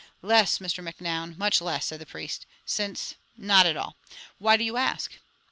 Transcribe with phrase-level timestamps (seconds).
[0.23, 0.83] "Less, Mr.
[0.83, 2.47] Macnoun, much less!" said the priest.
[2.65, 3.97] "Since, not at all.
[4.39, 5.19] Why do you ask?"